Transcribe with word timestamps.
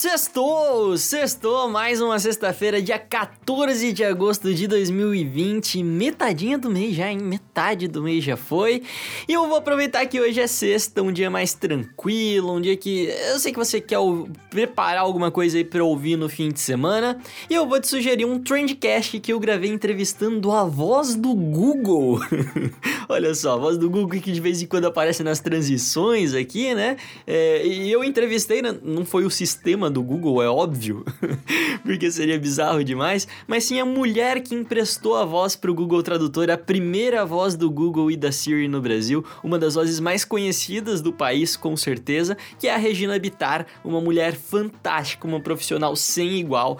Sextou! 0.00 0.96
Sextou! 0.96 1.68
Mais 1.68 2.00
uma 2.00 2.18
sexta-feira, 2.18 2.80
dia 2.80 2.98
14 2.98 3.92
de 3.92 4.02
agosto 4.02 4.54
de 4.54 4.66
2020. 4.66 5.82
Metadinha 5.82 6.56
do 6.56 6.70
mês 6.70 6.96
já, 6.96 7.12
hein? 7.12 7.18
Metade 7.18 7.86
do 7.86 8.02
mês 8.02 8.24
já 8.24 8.34
foi. 8.34 8.82
E 9.28 9.34
eu 9.34 9.46
vou 9.46 9.58
aproveitar 9.58 10.06
que 10.06 10.18
hoje 10.18 10.40
é 10.40 10.46
sexta, 10.46 11.02
um 11.02 11.12
dia 11.12 11.28
mais 11.28 11.52
tranquilo, 11.52 12.54
um 12.54 12.62
dia 12.62 12.78
que 12.78 13.10
eu 13.30 13.38
sei 13.38 13.52
que 13.52 13.58
você 13.58 13.78
quer 13.78 13.98
preparar 14.48 15.02
alguma 15.02 15.30
coisa 15.30 15.58
aí 15.58 15.64
pra 15.64 15.84
ouvir 15.84 16.16
no 16.16 16.30
fim 16.30 16.48
de 16.48 16.60
semana. 16.60 17.20
E 17.50 17.54
eu 17.54 17.68
vou 17.68 17.78
te 17.78 17.86
sugerir 17.86 18.24
um 18.24 18.38
Trendcast 18.38 19.20
que 19.20 19.34
eu 19.34 19.38
gravei 19.38 19.70
entrevistando 19.70 20.50
a 20.50 20.64
voz 20.64 21.14
do 21.14 21.34
Google. 21.34 22.20
Olha 23.06 23.34
só, 23.34 23.52
a 23.52 23.58
voz 23.58 23.76
do 23.76 23.90
Google 23.90 24.18
que 24.18 24.32
de 24.32 24.40
vez 24.40 24.62
em 24.62 24.66
quando 24.66 24.86
aparece 24.86 25.22
nas 25.22 25.40
transições 25.40 26.32
aqui, 26.32 26.74
né? 26.74 26.96
É, 27.26 27.66
e 27.66 27.92
eu 27.92 28.02
entrevistei, 28.02 28.62
né? 28.62 28.74
não 28.82 29.04
foi 29.04 29.26
o 29.26 29.30
sistema 29.30 29.89
do 29.90 30.02
Google, 30.02 30.42
é 30.42 30.48
óbvio, 30.48 31.04
porque 31.84 32.10
seria 32.10 32.38
bizarro 32.38 32.82
demais, 32.84 33.26
mas 33.46 33.64
sim 33.64 33.80
a 33.80 33.84
mulher 33.84 34.40
que 34.40 34.54
emprestou 34.54 35.16
a 35.16 35.24
voz 35.24 35.56
para 35.56 35.70
o 35.70 35.74
Google 35.74 36.02
Tradutor, 36.02 36.50
a 36.50 36.56
primeira 36.56 37.24
voz 37.24 37.56
do 37.56 37.70
Google 37.70 38.10
e 38.10 38.16
da 38.16 38.32
Siri 38.32 38.68
no 38.68 38.80
Brasil, 38.80 39.24
uma 39.42 39.58
das 39.58 39.74
vozes 39.74 40.00
mais 40.00 40.24
conhecidas 40.24 41.00
do 41.00 41.12
país, 41.12 41.56
com 41.56 41.76
certeza, 41.76 42.36
que 42.58 42.68
é 42.68 42.74
a 42.74 42.78
Regina 42.78 43.18
Bittar, 43.18 43.66
uma 43.84 44.00
mulher 44.00 44.34
fantástica, 44.34 45.26
uma 45.26 45.40
profissional 45.40 45.94
sem 45.96 46.38
igual. 46.38 46.78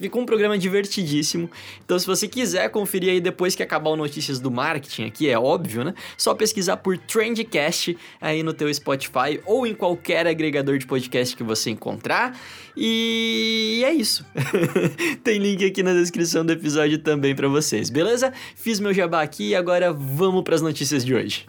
Ficou 0.00 0.22
um 0.22 0.26
programa 0.26 0.56
divertidíssimo. 0.56 1.50
Então, 1.84 1.98
se 1.98 2.06
você 2.06 2.28
quiser 2.28 2.70
conferir 2.70 3.10
aí 3.10 3.20
depois 3.20 3.54
que 3.54 3.62
acabar 3.62 3.90
o 3.90 3.96
Notícias 3.96 4.40
do 4.40 4.50
Marketing, 4.50 5.04
aqui 5.04 5.28
é 5.28 5.38
óbvio, 5.38 5.84
né? 5.84 5.94
Só 6.16 6.34
pesquisar 6.34 6.78
por 6.78 6.96
Trendcast 6.98 7.96
aí 8.20 8.42
no 8.42 8.52
teu 8.52 8.72
Spotify 8.72 9.40
ou 9.44 9.66
em 9.66 9.74
qualquer 9.74 10.26
agregador 10.26 10.78
de 10.78 10.86
podcast 10.86 11.36
que 11.36 11.42
você 11.42 11.70
encontrar. 11.70 12.38
E 12.76 13.82
é 13.84 13.92
isso. 13.92 14.24
Tem 15.22 15.38
link 15.38 15.64
aqui 15.64 15.82
na 15.82 15.92
descrição 15.92 16.44
do 16.44 16.52
episódio 16.52 16.98
também 16.98 17.34
para 17.34 17.48
vocês, 17.48 17.88
beleza? 17.90 18.32
Fiz 18.56 18.80
meu 18.80 18.92
jabá 18.92 19.22
aqui 19.22 19.50
e 19.50 19.54
agora 19.54 19.92
vamos 19.92 20.42
para 20.42 20.56
as 20.56 20.62
notícias 20.62 21.04
de 21.04 21.14
hoje. 21.14 21.46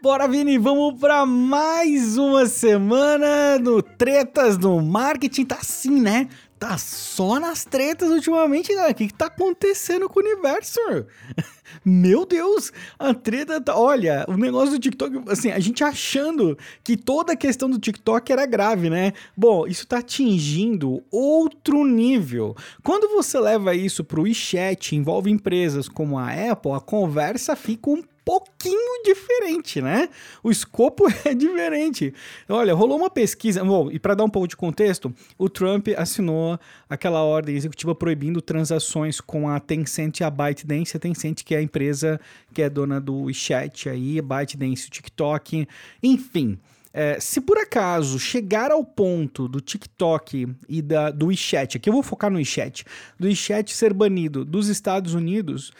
Bora, 0.00 0.26
Vini, 0.26 0.56
vamos 0.56 0.98
para 0.98 1.26
mais 1.26 2.16
uma 2.16 2.46
semana 2.46 3.58
no 3.58 3.82
Tretas 3.82 4.56
do 4.56 4.80
Marketing. 4.80 5.44
Tá 5.44 5.56
assim, 5.56 6.00
né? 6.00 6.28
Tá 6.58 6.76
só 6.76 7.38
nas 7.38 7.64
tretas 7.64 8.10
ultimamente, 8.10 8.74
né? 8.74 8.88
O 8.88 8.94
que, 8.94 9.06
que 9.06 9.14
tá 9.14 9.26
acontecendo 9.26 10.08
com 10.08 10.18
o 10.20 10.22
universo? 10.22 10.80
Meu 11.84 12.26
Deus, 12.26 12.72
a 12.98 13.14
treta 13.14 13.60
tá. 13.60 13.78
Olha, 13.78 14.24
o 14.28 14.36
negócio 14.36 14.72
do 14.72 14.78
TikTok, 14.78 15.30
assim, 15.30 15.50
a 15.50 15.58
gente 15.58 15.84
achando 15.84 16.58
que 16.82 16.96
toda 16.96 17.34
a 17.34 17.36
questão 17.36 17.70
do 17.70 17.78
TikTok 17.78 18.32
era 18.32 18.46
grave, 18.46 18.90
né? 18.90 19.12
Bom, 19.36 19.66
isso 19.66 19.86
tá 19.86 19.98
atingindo 19.98 21.02
outro 21.10 21.84
nível. 21.84 22.56
Quando 22.82 23.08
você 23.14 23.38
leva 23.38 23.74
isso 23.74 24.02
pro 24.02 24.22
WeChat, 24.22 24.96
envolve 24.96 25.30
empresas 25.30 25.88
como 25.88 26.18
a 26.18 26.30
Apple, 26.50 26.72
a 26.72 26.80
conversa 26.80 27.54
fica 27.54 27.90
um 27.90 28.02
pouquinho 28.28 29.02
diferente, 29.02 29.80
né? 29.80 30.10
O 30.42 30.50
escopo 30.50 31.06
é 31.24 31.32
diferente. 31.32 32.12
Olha, 32.46 32.74
rolou 32.74 32.98
uma 32.98 33.08
pesquisa. 33.08 33.64
Bom, 33.64 33.90
e 33.90 33.98
para 33.98 34.14
dar 34.14 34.24
um 34.24 34.28
pouco 34.28 34.46
de 34.46 34.54
contexto, 34.54 35.14
o 35.38 35.48
Trump 35.48 35.88
assinou 35.96 36.60
aquela 36.90 37.22
ordem 37.22 37.56
executiva 37.56 37.94
proibindo 37.94 38.42
transações 38.42 39.18
com 39.18 39.48
a 39.48 39.58
Tencent 39.58 40.20
e 40.20 40.24
a 40.24 40.28
ByteDance. 40.28 40.94
A 40.94 41.00
Tencent, 41.00 41.42
que 41.42 41.54
é 41.54 41.58
a 41.58 41.62
empresa 41.62 42.20
que 42.52 42.60
é 42.60 42.68
dona 42.68 43.00
do 43.00 43.22
WeChat 43.22 43.88
aí, 43.88 44.20
ByteDance, 44.20 44.88
o 44.88 44.90
TikTok, 44.90 45.66
enfim. 46.02 46.58
É, 46.92 47.18
se 47.20 47.40
por 47.40 47.56
acaso 47.56 48.18
chegar 48.18 48.70
ao 48.70 48.84
ponto 48.84 49.48
do 49.48 49.60
TikTok 49.60 50.48
e 50.68 50.82
da, 50.82 51.10
do 51.10 51.26
WeChat, 51.26 51.76
aqui 51.78 51.88
eu 51.88 51.92
vou 51.94 52.02
focar 52.02 52.30
no 52.30 52.36
WeChat, 52.36 52.84
do 53.18 53.26
WeChat 53.26 53.74
ser 53.74 53.94
banido 53.94 54.44
dos 54.44 54.68
Estados 54.68 55.14
Unidos, 55.14 55.72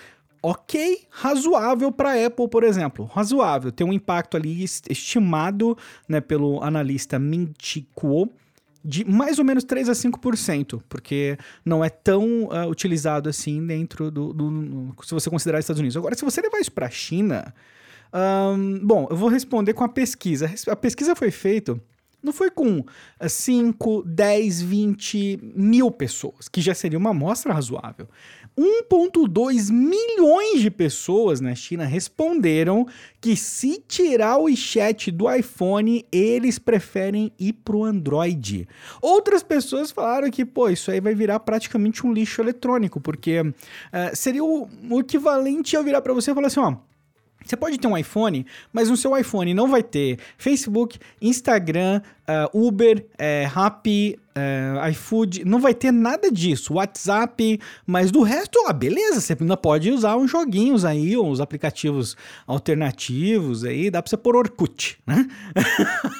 ok, 0.42 1.06
razoável 1.10 1.90
para 1.90 2.26
Apple, 2.26 2.48
por 2.48 2.64
exemplo. 2.64 3.04
Razoável, 3.06 3.72
tem 3.72 3.86
um 3.86 3.92
impacto 3.92 4.36
ali 4.36 4.64
estimado 4.64 5.76
né, 6.08 6.20
pelo 6.20 6.62
analista 6.62 7.18
Mintico 7.18 8.30
de 8.84 9.04
mais 9.04 9.38
ou 9.38 9.44
menos 9.44 9.64
3 9.64 9.88
a 9.88 9.92
5%, 9.92 10.80
porque 10.88 11.36
não 11.64 11.84
é 11.84 11.90
tão 11.90 12.44
uh, 12.44 12.68
utilizado 12.68 13.28
assim 13.28 13.64
dentro 13.66 14.10
do, 14.10 14.32
do, 14.32 14.94
Se 15.02 15.12
você 15.12 15.28
considerar 15.28 15.58
Estados 15.58 15.80
Unidos. 15.80 15.96
Agora, 15.96 16.14
se 16.14 16.24
você 16.24 16.40
levar 16.40 16.58
isso 16.58 16.72
para 16.72 16.86
a 16.86 16.90
China. 16.90 17.54
Um, 18.10 18.78
bom, 18.78 19.06
eu 19.10 19.16
vou 19.16 19.28
responder 19.28 19.74
com 19.74 19.84
a 19.84 19.88
pesquisa. 19.88 20.50
A 20.68 20.76
pesquisa 20.76 21.14
foi 21.14 21.30
feita 21.30 21.78
não 22.22 22.32
foi 22.32 22.50
com 22.50 22.84
5, 23.20 24.02
10, 24.04 24.62
20 24.62 25.40
mil 25.54 25.90
pessoas, 25.90 26.48
que 26.48 26.60
já 26.60 26.74
seria 26.74 26.98
uma 26.98 27.10
amostra 27.10 27.52
razoável. 27.52 28.08
1,2 28.58 29.70
milhões 29.70 30.60
de 30.60 30.68
pessoas 30.68 31.40
na 31.40 31.54
China 31.54 31.84
responderam 31.84 32.88
que 33.20 33.36
se 33.36 33.80
tirar 33.86 34.38
o 34.38 34.54
chat 34.56 35.12
do 35.12 35.32
iPhone, 35.32 36.04
eles 36.10 36.58
preferem 36.58 37.32
ir 37.38 37.52
pro 37.52 37.84
Android. 37.84 38.68
Outras 39.00 39.44
pessoas 39.44 39.92
falaram 39.92 40.28
que, 40.28 40.44
pô, 40.44 40.68
isso 40.68 40.90
aí 40.90 41.00
vai 41.00 41.14
virar 41.14 41.38
praticamente 41.40 42.04
um 42.04 42.12
lixo 42.12 42.42
eletrônico, 42.42 43.00
porque 43.00 43.40
uh, 43.40 43.54
seria 44.12 44.42
o, 44.42 44.68
o 44.90 45.00
equivalente 45.00 45.76
a 45.76 45.82
virar 45.82 46.02
para 46.02 46.12
você 46.12 46.32
e 46.32 46.34
falar 46.34 46.48
assim, 46.48 46.60
ó, 46.60 46.76
você 47.44 47.56
pode 47.56 47.78
ter 47.78 47.86
um 47.86 47.96
iPhone, 47.96 48.44
mas 48.72 48.90
no 48.90 48.96
seu 48.96 49.16
iPhone 49.16 49.54
não 49.54 49.68
vai 49.68 49.82
ter 49.82 50.18
Facebook, 50.36 50.98
Instagram, 51.20 52.02
uh, 52.28 52.50
Uber, 52.52 52.98
uh, 52.98 53.48
Rappi, 53.48 54.18
uh, 54.36 54.88
iFood, 54.90 55.44
não 55.44 55.58
vai 55.58 55.74
ter 55.74 55.90
nada 55.90 56.30
disso. 56.30 56.74
WhatsApp, 56.74 57.58
mas 57.86 58.10
do 58.10 58.22
resto, 58.22 58.58
ó, 58.66 58.72
beleza, 58.72 59.20
você 59.20 59.36
ainda 59.38 59.56
pode 59.56 59.90
usar 59.90 60.16
uns 60.16 60.30
joguinhos 60.30 60.84
aí, 60.84 61.16
uns 61.16 61.40
aplicativos 61.40 62.16
alternativos 62.46 63.64
aí, 63.64 63.90
dá 63.90 64.02
pra 64.02 64.10
você 64.10 64.16
pôr 64.16 64.36
Orkut, 64.36 64.98
né? 65.06 65.26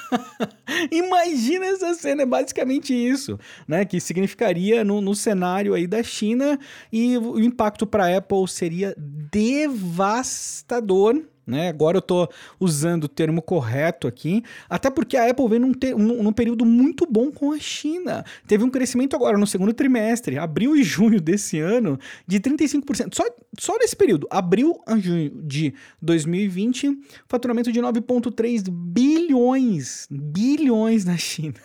Imagina 0.91 1.67
essa 1.67 1.93
cena, 1.93 2.23
é 2.23 2.25
basicamente 2.25 2.93
isso, 2.93 3.39
né? 3.67 3.85
Que 3.85 3.99
significaria 3.99 4.83
no, 4.83 5.01
no 5.01 5.15
cenário 5.15 5.73
aí 5.73 5.85
da 5.85 6.01
China 6.03 6.59
e 6.91 7.17
o 7.17 7.39
impacto 7.39 7.85
para 7.85 8.17
Apple 8.17 8.47
seria 8.47 8.95
devastador 8.97 11.21
né? 11.49 11.69
Agora 11.69 11.97
eu 11.97 11.99
estou 11.99 12.29
usando 12.59 13.05
o 13.05 13.07
termo 13.07 13.41
correto 13.41 14.07
aqui, 14.07 14.43
até 14.69 14.89
porque 14.89 15.17
a 15.17 15.29
Apple 15.29 15.47
vem 15.47 15.59
num, 15.59 15.73
ter, 15.73 15.95
num, 15.95 16.23
num, 16.23 16.31
período 16.31 16.65
muito 16.65 17.05
bom 17.05 17.31
com 17.31 17.51
a 17.51 17.59
China. 17.59 18.23
Teve 18.47 18.63
um 18.63 18.69
crescimento 18.69 19.15
agora 19.15 19.37
no 19.37 19.47
segundo 19.47 19.73
trimestre, 19.73 20.37
abril 20.37 20.75
e 20.75 20.83
junho 20.83 21.19
desse 21.19 21.59
ano, 21.59 21.99
de 22.27 22.39
35%. 22.39 23.15
Só, 23.15 23.23
só 23.57 23.77
nesse 23.77 23.95
período, 23.95 24.27
abril 24.29 24.79
a 24.85 24.97
junho 24.97 25.31
de 25.43 25.73
2020, 26.01 26.97
faturamento 27.27 27.71
de 27.71 27.81
9,3 27.81 28.69
bilhões, 28.69 30.07
bilhões 30.09 31.03
na 31.03 31.17
China. 31.17 31.55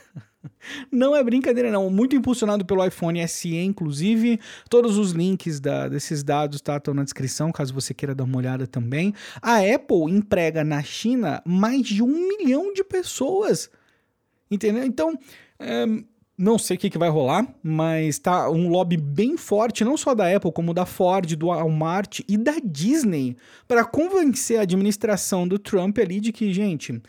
Não 0.90 1.14
é 1.14 1.22
brincadeira, 1.22 1.70
não. 1.70 1.90
Muito 1.90 2.16
impulsionado 2.16 2.64
pelo 2.64 2.84
iPhone 2.84 3.26
SE, 3.28 3.54
inclusive. 3.56 4.40
Todos 4.68 4.98
os 4.98 5.12
links 5.12 5.60
da, 5.60 5.88
desses 5.88 6.22
dados 6.22 6.60
tá, 6.60 6.76
estão 6.76 6.94
na 6.94 7.04
descrição, 7.04 7.52
caso 7.52 7.74
você 7.74 7.92
queira 7.94 8.14
dar 8.14 8.24
uma 8.24 8.38
olhada 8.38 8.66
também. 8.66 9.14
A 9.40 9.58
Apple 9.58 10.10
emprega 10.10 10.64
na 10.64 10.82
China 10.82 11.42
mais 11.44 11.82
de 11.86 12.02
um 12.02 12.28
milhão 12.28 12.72
de 12.72 12.84
pessoas. 12.84 13.70
Entendeu? 14.50 14.84
Então, 14.84 15.18
é, 15.58 15.86
não 16.36 16.58
sei 16.58 16.76
o 16.76 16.80
que, 16.80 16.90
que 16.90 16.98
vai 16.98 17.08
rolar, 17.08 17.46
mas 17.62 18.18
tá 18.18 18.50
um 18.50 18.68
lobby 18.68 18.96
bem 18.96 19.36
forte, 19.36 19.84
não 19.84 19.96
só 19.96 20.14
da 20.14 20.34
Apple, 20.34 20.52
como 20.52 20.74
da 20.74 20.84
Ford, 20.84 21.34
do 21.36 21.46
Walmart 21.46 22.20
e 22.28 22.36
da 22.36 22.56
Disney, 22.62 23.36
para 23.68 23.84
convencer 23.84 24.58
a 24.58 24.62
administração 24.62 25.46
do 25.46 25.58
Trump 25.58 25.98
ali 25.98 26.20
de 26.20 26.32
que, 26.32 26.52
gente, 26.52 27.00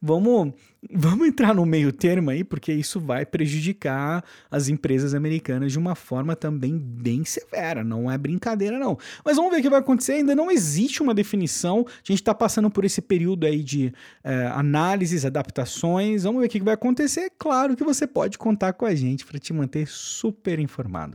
vamos, 0.00 0.52
vamos 0.92 1.28
entrar 1.28 1.54
no 1.54 1.64
meio 1.64 1.92
termo 1.92 2.30
aí, 2.30 2.44
porque 2.44 2.72
isso 2.72 3.00
vai 3.00 3.24
prejudicar 3.24 4.24
as 4.50 4.68
empresas 4.68 5.14
americanas 5.14 5.72
de 5.72 5.78
uma 5.78 5.94
forma 5.94 6.34
também 6.36 6.78
bem 6.78 7.24
severa. 7.24 7.84
Não 7.84 8.10
é 8.10 8.18
brincadeira, 8.18 8.78
não. 8.78 8.98
Mas 9.24 9.36
vamos 9.36 9.52
ver 9.52 9.58
o 9.58 9.62
que 9.62 9.70
vai 9.70 9.80
acontecer. 9.80 10.14
Ainda 10.14 10.34
não 10.34 10.50
existe 10.50 11.02
uma 11.02 11.14
definição. 11.14 11.84
A 11.88 11.90
gente 12.04 12.20
está 12.20 12.34
passando 12.34 12.70
por 12.70 12.84
esse 12.84 13.00
período 13.00 13.46
aí 13.46 13.62
de 13.62 13.92
é, 14.22 14.46
análises, 14.54 15.24
adaptações. 15.24 16.24
Vamos 16.24 16.40
ver 16.40 16.46
o 16.46 16.50
que 16.50 16.62
vai 16.62 16.74
acontecer. 16.74 17.32
Claro 17.38 17.76
que 17.76 17.84
você 17.84 18.06
pode 18.06 18.38
contar 18.38 18.72
com 18.72 18.86
a 18.86 18.94
gente 18.94 19.24
para 19.24 19.38
te 19.38 19.52
manter 19.52 19.86
super 19.88 20.58
informado. 20.58 21.14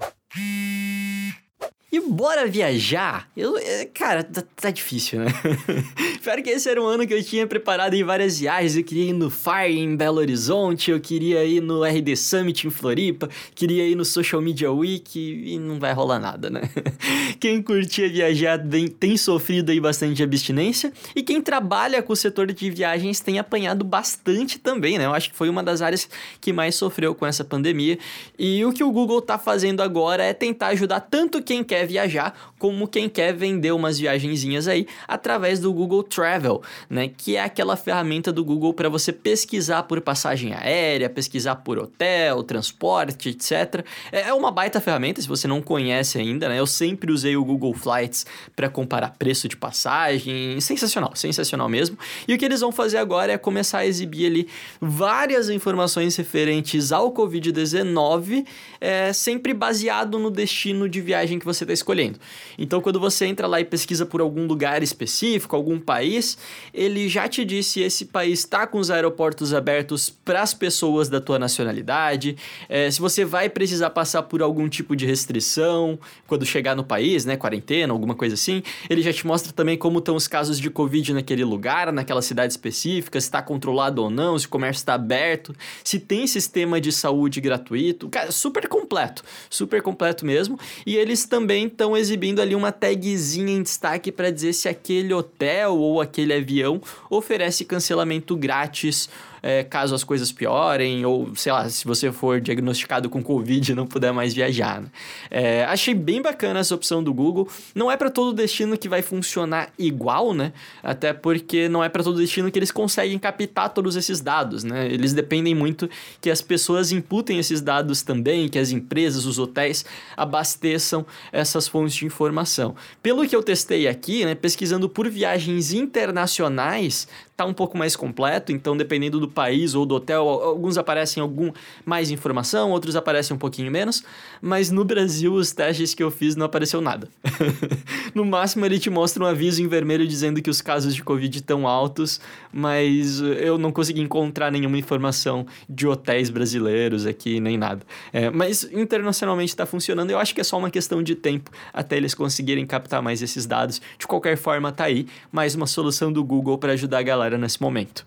E 1.91 2.00
bora 2.00 2.45
viajar? 2.45 3.27
Eu, 3.36 3.57
é, 3.57 3.83
cara, 3.86 4.24
tá, 4.24 4.44
tá 4.56 4.69
difícil, 4.69 5.21
né? 5.21 5.31
Pior 6.21 6.39
que 6.44 6.51
esse 6.51 6.69
era 6.69 6.80
um 6.80 6.86
ano 6.86 7.07
que 7.07 7.13
eu 7.13 7.24
tinha 7.24 7.47
preparado 7.47 7.95
em 7.95 8.03
várias 8.03 8.39
viagens. 8.39 8.77
Eu 8.77 8.83
queria 8.83 9.09
ir 9.09 9.13
no 9.13 9.31
Fire 9.31 9.75
em 9.75 9.95
Belo 9.95 10.19
Horizonte, 10.19 10.91
eu 10.91 11.00
queria 11.00 11.44
ir 11.44 11.62
no 11.62 11.83
RD 11.83 12.15
Summit 12.15 12.68
em 12.68 12.69
Floripa, 12.69 13.27
queria 13.56 13.88
ir 13.88 13.95
no 13.95 14.06
Social 14.06 14.39
Media 14.39 14.71
Week 14.71 15.19
e 15.19 15.57
não 15.57 15.80
vai 15.80 15.91
rolar 15.91 16.19
nada, 16.19 16.47
né? 16.47 16.62
Quem 17.39 17.59
curtia 17.59 18.07
viajar 18.07 18.62
tem 19.00 19.18
sofrido 19.18 19.71
aí 19.71 19.80
bastante 19.80 20.21
abstinência 20.21 20.91
e 21.15 21.24
quem 21.24 21.41
trabalha 21.41 22.03
com 22.03 22.12
o 22.12 22.15
setor 22.15 22.51
de 22.51 22.69
viagens 22.69 23.19
tem 23.19 23.39
apanhado 23.39 23.86
bastante 23.86 24.59
também, 24.59 24.97
né? 24.97 25.06
Eu 25.06 25.13
acho 25.13 25.30
que 25.30 25.36
foi 25.36 25.50
uma 25.50 25.63
das 25.63 25.81
áreas 25.81 26.09
que 26.41 26.51
mais 26.51 26.75
sofreu 26.75 27.15
com 27.15 27.25
essa 27.25 27.44
pandemia. 27.44 27.97
E 28.38 28.63
o 28.65 28.74
que 28.74 28.83
o 28.83 28.91
Google 28.91 29.21
tá 29.21 29.38
fazendo 29.38 29.81
agora 29.81 30.24
é 30.24 30.33
tentar 30.33 30.68
ajudar 30.68 31.00
tanto 31.00 31.41
quem 31.41 31.63
quer 31.63 31.79
viajar 31.86 32.54
como 32.58 32.88
quem 32.88 33.08
quer 33.08 33.34
vender 33.34 33.72
umas 33.72 33.98
viagenzinhas 33.98 34.68
aí 34.68 34.86
através 35.08 35.60
do 35.60 35.72
Google 35.74 36.04
Travel, 36.04 36.62
né? 36.90 37.10
Que 37.10 37.36
é 37.36 37.44
aquela 37.44 37.76
ferramenta 37.76 38.31
do 38.31 38.44
Google 38.44 38.74
para 38.74 38.90
você 38.90 39.12
pesquisar 39.12 39.84
por 39.84 40.02
passagem 40.02 40.54
aérea, 40.54 41.10
pesquisar 41.10 41.56
por 41.58 41.80
hotel, 41.80 42.44
transporte, 42.44 43.30
etc. 43.30 43.86
É, 44.12 44.30
é 44.30 44.34
uma 44.34 44.52
baita 44.52 44.81
ferramenta, 44.81 45.22
se 45.22 45.28
você 45.28 45.48
não 45.48 45.62
conhece 45.62 46.18
ainda, 46.18 46.50
né? 46.50 46.60
Eu 46.60 46.68
sempre 46.68 47.12
usei 47.12 47.36
o 47.36 47.46
Google 47.46 47.74
Flights 47.74 48.25
para 48.56 48.70
comparar 48.70 49.16
preço 49.18 49.48
de 49.48 49.56
passagem. 49.56 50.60
Sensacional, 50.60 51.16
sensacional 51.16 51.70
mesmo. 51.70 51.98
E 52.28 52.34
o 52.34 52.38
que 52.38 52.46
eles 52.46 52.62
vão 52.62 52.72
fazer 52.72 52.98
agora 52.98 53.32
é 53.32 53.38
começar 53.38 53.80
a 53.80 53.86
exibir 53.86 54.25
ali 54.25 54.48
várias 54.82 55.50
informações 55.50 56.16
referentes 56.16 56.92
ao 56.92 57.14
Covid-19, 57.14 58.46
é, 58.80 59.14
sempre 59.14 59.54
baseado 59.54 60.20
no 60.20 60.30
destino 60.30 60.88
de 60.88 61.02
viagem 61.02 61.40
que 61.40 61.46
você 61.46 61.66
está 61.71 61.74
escolhendo. 61.74 62.19
Então, 62.57 62.81
quando 62.81 63.00
você 63.00 63.25
entra 63.25 63.48
lá 63.48 63.60
e 63.60 63.66
pesquisa 63.66 64.06
por 64.06 64.21
algum 64.21 64.45
lugar 64.45 64.83
específico, 64.83 65.56
algum 65.56 65.80
país, 65.80 66.38
ele 66.74 67.07
já 67.07 67.27
te 67.27 67.45
disse 67.45 67.69
se 67.69 67.81
esse 67.81 68.06
país 68.06 68.39
está 68.39 68.66
com 68.66 68.80
os 68.80 68.89
aeroportos 68.89 69.54
abertos 69.54 70.10
para 70.10 70.42
as 70.42 70.54
pessoas 70.54 71.07
da 71.07 71.21
tua 71.21 71.38
nacionalidade, 71.38 72.36
é, 72.68 72.89
se 72.89 73.00
você 73.00 73.24
vai 73.24 73.48
precisar 73.48 73.92
passar 73.92 74.24
por 74.24 74.42
algum 74.42 74.68
tipo 74.68 74.95
de 74.95 75.06
restrição 75.06 76.00
quando 76.25 76.45
chegar 76.45 76.75
no 76.75 76.83
país, 76.83 77.25
né, 77.25 77.38
quarentena, 77.38 77.94
alguma 77.94 78.15
coisa 78.15 78.33
assim. 78.33 78.63
Ele 78.89 79.01
já 79.01 79.13
te 79.13 79.25
mostra 79.27 79.54
também 79.54 79.77
como 79.77 80.00
estão 80.00 80.15
os 80.15 80.27
casos 80.27 80.60
de 80.60 80.69
Covid 80.69 81.13
naquele 81.13 81.44
lugar, 81.44 81.94
naquela 81.94 82.22
cidade 82.22 82.51
específica, 82.51 83.19
se 83.22 83.27
está 83.27 83.42
controlado 83.42 84.01
ou 84.01 84.10
não, 84.10 84.38
se 84.38 84.48
o 84.48 84.50
comércio 84.50 84.81
está 84.81 84.95
aberto, 84.95 85.56
se 85.83 86.00
tem 86.00 86.25
sistema 86.25 86.81
de 86.81 86.92
saúde 86.92 87.39
gratuito. 87.39 88.10
Cara, 88.10 88.31
super 88.31 88.68
completo, 88.68 89.24
super 89.50 89.81
completo 89.81 90.25
mesmo. 90.25 90.60
E 90.86 90.95
eles 90.95 91.25
também 91.25 91.59
estão 91.68 91.96
exibindo 91.96 92.42
ali 92.42 92.56
uma 92.56 92.72
tagzinha 92.72 93.54
em 93.54 93.64
destaque 93.64 94.12
para 94.12 94.32
dizer 94.32 94.54
se 94.54 94.68
aquele 94.68 95.14
hotel 95.14 95.76
ou 95.78 96.02
aquele 96.02 96.34
avião 96.34 96.82
oferece 97.10 97.66
cancelamento 97.66 98.36
grátis 98.36 99.10
é, 99.41 99.63
caso 99.63 99.95
as 99.95 100.03
coisas 100.03 100.31
piorem, 100.31 101.06
ou 101.06 101.36
sei 101.36 101.51
lá, 101.51 101.69
se 101.69 101.86
você 101.86 102.12
for 102.12 102.39
diagnosticado 102.41 103.09
com 103.09 103.21
Covid 103.21 103.71
e 103.71 103.75
não 103.75 103.86
puder 103.86 104.12
mais 104.12 104.33
viajar. 104.33 104.81
Né? 104.81 104.88
É, 105.30 105.65
achei 105.65 105.94
bem 105.94 106.21
bacana 106.21 106.59
essa 106.59 106.75
opção 106.75 107.03
do 107.03 107.13
Google. 107.13 107.47
Não 107.74 107.91
é 107.91 107.97
para 107.97 108.09
todo 108.09 108.33
destino 108.33 108.77
que 108.77 108.89
vai 108.89 109.01
funcionar 109.01 109.71
igual, 109.77 110.33
né? 110.33 110.53
Até 110.83 111.13
porque 111.13 111.69
não 111.69 111.83
é 111.83 111.89
para 111.89 112.03
todo 112.03 112.18
destino 112.18 112.51
que 112.51 112.59
eles 112.59 112.71
conseguem 112.71 113.18
captar 113.18 113.69
todos 113.69 113.95
esses 113.95 114.21
dados, 114.21 114.63
né? 114.63 114.88
Eles 114.88 115.13
dependem 115.13 115.56
muito 115.56 115.89
que 116.21 116.30
as 116.30 116.41
pessoas 116.41 116.91
imputem 116.91 117.39
esses 117.39 117.62
dados 117.62 118.01
também, 118.01 118.50
que 118.50 118.59
as 118.59 118.71
empresas, 118.71 119.25
os 119.25 119.39
hotéis 119.39 119.86
abasteçam 120.15 121.06
essas 121.31 121.68
fontes 121.68 121.95
de 121.95 122.06
informação. 122.06 122.75
Pelo 123.01 123.27
que 123.27 123.36
eu 123.36 123.44
testei 123.44 123.88
aqui, 123.88 124.25
né, 124.25 124.36
pesquisando 124.36 124.89
por 124.89 125.09
viagens 125.09 125.71
internacionais, 125.74 127.07
tá 127.39 127.45
um 127.45 127.53
pouco 127.53 127.77
mais 127.77 127.95
completo, 127.95 128.51
então 128.51 128.75
dependendo 128.75 129.18
do 129.18 129.27
país 129.30 129.74
ou 129.74 129.86
do 129.86 129.95
hotel, 129.95 130.27
alguns 130.27 130.77
aparecem 130.77 131.21
algum 131.21 131.53
mais 131.86 132.12
informação, 132.12 132.71
outros 132.71 132.97
aparecem 132.97 133.33
um 133.33 133.39
pouquinho 133.39 133.71
menos, 133.71 134.03
mas 134.41 134.69
no 134.69 134.83
Brasil 134.83 135.33
os 135.33 135.53
testes 135.53 135.94
que 135.94 136.03
eu 136.03 136.12
fiz 136.12 136.36
não 136.36 136.45
apareceu 136.45 136.81
nada. 136.81 137.07
no 138.13 138.25
máximo 138.25 138.65
ele 138.65 138.77
te 138.77 138.89
mostra 138.89 139.24
um 139.24 139.25
aviso 139.25 139.63
em 139.63 139.69
vermelho 139.69 140.06
dizendo 140.06 140.41
que 140.41 140.50
os 140.50 140.62
casos 140.62 140.94
de 140.94 141.01
Covid 141.01 141.38
estão 141.38 141.65
altos, 141.65 142.19
mas 142.51 143.21
eu 143.21 143.57
não 143.57 143.71
consegui 143.71 144.01
encontrar 144.01 144.51
nenhuma 144.51 144.77
informação 144.77 145.45
de 145.69 145.88
hotéis 145.88 146.30
brasileiros 146.30 147.06
aqui, 147.06 147.39
nem 147.39 147.57
nada. 147.57 147.86
É, 148.12 148.30
mas 148.30 148.65
internacionalmente 148.65 149.53
está 149.53 149.65
funcionando, 149.65 150.09
eu 150.09 150.19
acho 150.19 150.36
que 150.36 150.41
é 150.41 150.44
só 150.44 150.57
uma 150.57 150.69
questão 150.69 151.01
de 151.01 151.15
tempo 151.15 151.51
até 151.71 151.95
eles 151.95 152.13
conseguirem 152.13 152.65
captar 152.65 153.01
mais 153.01 153.21
esses 153.21 153.45
dados. 153.45 153.81
De 153.97 154.06
qualquer 154.06 154.36
forma, 154.36 154.74
tá 154.74 154.83
aí 154.83 155.07
mais 155.31 155.56
uma 155.56 155.68
solução 155.68 156.12
do 156.12 156.21
Google 156.21 156.57
para 156.57 156.74
ajudar 156.74 157.00
a 157.00 157.03
galera 157.03 157.29
nesse 157.38 157.62
momento. 157.62 158.06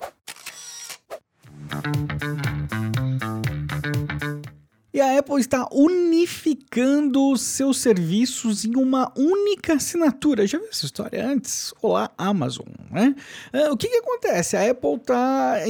E 4.94 5.00
a 5.00 5.18
Apple 5.18 5.40
está 5.40 5.66
unificando 5.72 7.34
seus 7.38 7.78
serviços 7.78 8.66
em 8.66 8.76
uma 8.76 9.10
única 9.16 9.72
assinatura. 9.72 10.46
Já 10.46 10.58
viu 10.58 10.68
essa 10.68 10.84
história 10.84 11.26
antes? 11.26 11.72
Olá, 11.80 12.10
Amazon, 12.18 12.66
né? 12.90 13.14
Uh, 13.54 13.72
o 13.72 13.76
que, 13.78 13.88
que 13.88 13.96
acontece? 13.96 14.54
A 14.54 14.70
Apple 14.70 14.96
está 14.96 15.60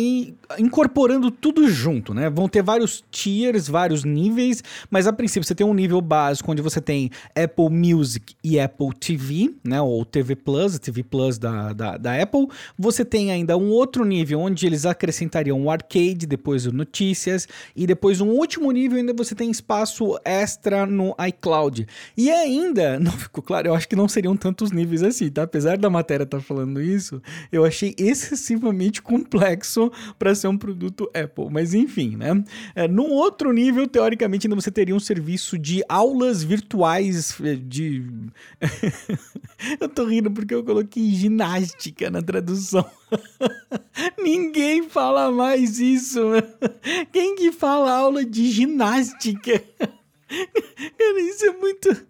incorporando 0.58 1.30
tudo 1.30 1.68
junto, 1.68 2.12
né? 2.12 2.28
Vão 2.28 2.48
ter 2.48 2.64
vários 2.64 3.04
tiers, 3.12 3.68
vários 3.68 4.02
níveis, 4.02 4.60
mas 4.90 5.06
a 5.06 5.12
princípio 5.12 5.46
você 5.46 5.54
tem 5.54 5.64
um 5.64 5.72
nível 5.72 6.00
básico 6.00 6.50
onde 6.50 6.60
você 6.60 6.80
tem 6.80 7.08
Apple 7.28 7.70
Music 7.70 8.34
e 8.42 8.58
Apple 8.58 8.92
TV, 8.98 9.54
né? 9.62 9.80
Ou 9.80 10.04
TV 10.04 10.34
Plus, 10.34 10.80
TV 10.80 11.04
Plus 11.04 11.38
da, 11.38 11.72
da, 11.72 11.96
da 11.96 12.20
Apple. 12.20 12.48
Você 12.76 13.04
tem 13.04 13.30
ainda 13.30 13.56
um 13.56 13.70
outro 13.70 14.04
nível 14.04 14.40
onde 14.40 14.66
eles 14.66 14.84
acrescentariam 14.84 15.62
o 15.62 15.70
Arcade, 15.70 16.26
depois 16.26 16.66
o 16.66 16.72
Notícias, 16.72 17.46
e 17.76 17.86
depois 17.86 18.20
um 18.20 18.30
último 18.30 18.72
nível 18.72 18.98
ainda 18.98 19.11
você 19.12 19.34
tem 19.34 19.50
espaço 19.50 20.18
extra 20.24 20.86
no 20.86 21.14
iCloud. 21.28 21.86
E 22.16 22.30
ainda, 22.30 22.98
não 23.00 23.12
ficou 23.12 23.42
claro, 23.42 23.68
eu 23.68 23.74
acho 23.74 23.88
que 23.88 23.96
não 23.96 24.08
seriam 24.08 24.36
tantos 24.36 24.70
níveis 24.70 25.02
assim, 25.02 25.30
tá? 25.30 25.42
Apesar 25.42 25.78
da 25.78 25.90
matéria 25.90 26.24
estar 26.24 26.38
tá 26.38 26.42
falando 26.42 26.80
isso, 26.80 27.20
eu 27.50 27.64
achei 27.64 27.94
excessivamente 27.98 29.02
complexo 29.02 29.90
para 30.18 30.34
ser 30.34 30.48
um 30.48 30.56
produto 30.56 31.10
Apple. 31.14 31.48
Mas 31.50 31.74
enfim, 31.74 32.16
né? 32.16 32.42
É, 32.74 32.88
num 32.88 33.10
outro 33.10 33.52
nível, 33.52 33.86
teoricamente, 33.86 34.46
ainda 34.46 34.56
você 34.60 34.70
teria 34.70 34.94
um 34.94 35.00
serviço 35.00 35.58
de 35.58 35.82
aulas 35.88 36.42
virtuais 36.42 37.38
eh, 37.42 37.56
de. 37.56 38.04
eu 39.80 39.88
tô 39.88 40.04
rindo 40.04 40.30
porque 40.30 40.54
eu 40.54 40.64
coloquei 40.64 41.10
ginástica 41.14 42.10
na 42.10 42.22
tradução. 42.22 42.84
Ninguém 44.18 44.88
fala 44.88 45.30
mais 45.30 45.78
isso. 45.78 46.20
Quem 47.12 47.36
que 47.36 47.52
fala 47.52 47.92
aula 47.92 48.24
de 48.24 48.50
ginástica? 48.50 49.62
Cara, 50.28 51.20
isso 51.20 51.46
é 51.46 51.52
muito. 51.52 52.06